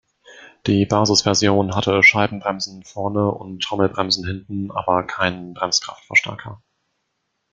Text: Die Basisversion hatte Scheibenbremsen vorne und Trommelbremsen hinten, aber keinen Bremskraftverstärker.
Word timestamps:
Die 0.65 0.87
Basisversion 0.87 1.75
hatte 1.75 2.01
Scheibenbremsen 2.01 2.83
vorne 2.83 3.27
und 3.31 3.59
Trommelbremsen 3.63 4.25
hinten, 4.25 4.71
aber 4.71 5.03
keinen 5.03 5.53
Bremskraftverstärker. 5.53 6.59